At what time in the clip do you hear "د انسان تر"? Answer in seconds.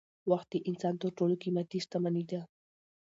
0.51-1.09